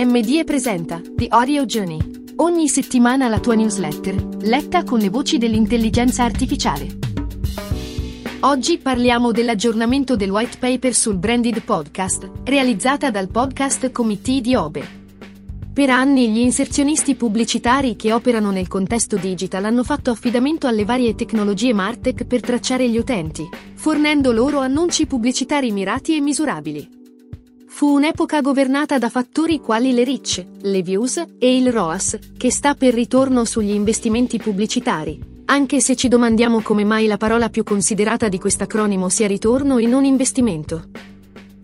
[0.00, 1.98] MDE presenta The Audio Journey.
[2.36, 6.86] Ogni settimana la tua newsletter, letta con le voci dell'intelligenza artificiale.
[8.42, 14.88] Oggi parliamo dell'aggiornamento del white paper sul branded podcast, realizzata dal podcast Committee di Obe.
[15.72, 21.16] Per anni gli inserzionisti pubblicitari che operano nel contesto digital hanno fatto affidamento alle varie
[21.16, 26.97] tecnologie Martech per tracciare gli utenti, fornendo loro annunci pubblicitari mirati e misurabili.
[27.78, 32.74] Fu un'epoca governata da fattori quali le reach, le views e il ROAS, che sta
[32.74, 38.28] per ritorno sugli investimenti pubblicitari, anche se ci domandiamo come mai la parola più considerata
[38.28, 40.88] di quest'acronimo sia ritorno e non investimento.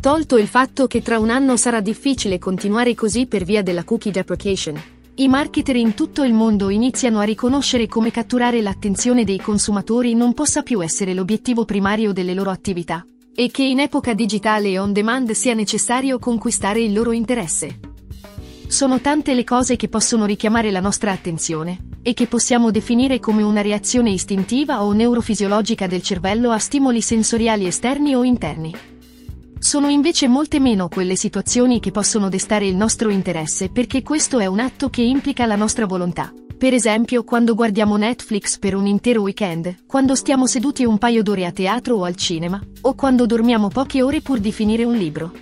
[0.00, 4.12] Tolto il fatto che tra un anno sarà difficile continuare così per via della cookie
[4.12, 4.80] deprecation,
[5.16, 10.32] i marketer in tutto il mondo iniziano a riconoscere come catturare l'attenzione dei consumatori non
[10.32, 14.92] possa più essere l'obiettivo primario delle loro attività e che in epoca digitale e on
[14.92, 17.80] demand sia necessario conquistare il loro interesse.
[18.66, 23.42] Sono tante le cose che possono richiamare la nostra attenzione e che possiamo definire come
[23.42, 28.74] una reazione istintiva o neurofisiologica del cervello a stimoli sensoriali esterni o interni.
[29.58, 34.46] Sono invece molte meno quelle situazioni che possono destare il nostro interesse perché questo è
[34.46, 36.32] un atto che implica la nostra volontà.
[36.56, 41.46] Per esempio quando guardiamo Netflix per un intero weekend, quando stiamo seduti un paio d'ore
[41.46, 45.32] a teatro o al cinema, o quando dormiamo poche ore pur di finire un libro.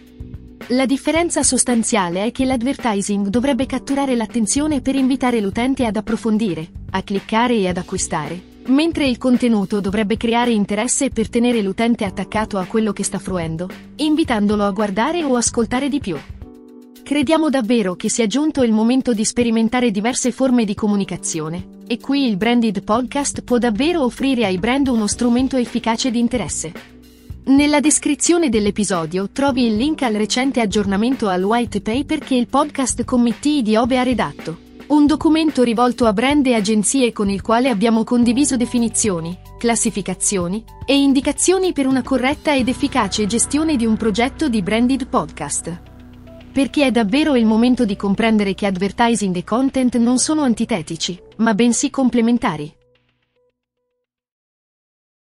[0.69, 7.03] La differenza sostanziale è che l'advertising dovrebbe catturare l'attenzione per invitare l'utente ad approfondire, a
[7.03, 12.65] cliccare e ad acquistare, mentre il contenuto dovrebbe creare interesse per tenere l'utente attaccato a
[12.65, 16.17] quello che sta fruendo, invitandolo a guardare o ascoltare di più.
[17.03, 22.29] Crediamo davvero che sia giunto il momento di sperimentare diverse forme di comunicazione, e qui
[22.29, 26.92] il branded podcast può davvero offrire ai brand uno strumento efficace di interesse.
[27.45, 33.03] Nella descrizione dell'episodio trovi il link al recente aggiornamento al white paper che il podcast
[33.03, 34.59] Committee di Obe ha redatto.
[34.87, 40.97] Un documento rivolto a brand e agenzie con il quale abbiamo condiviso definizioni, classificazioni e
[40.97, 45.83] indicazioni per una corretta ed efficace gestione di un progetto di branded podcast.
[46.53, 51.55] Perché è davvero il momento di comprendere che advertising e content non sono antitetici, ma
[51.55, 52.73] bensì complementari.